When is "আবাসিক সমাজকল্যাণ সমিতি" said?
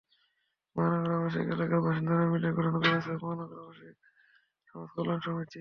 3.63-5.49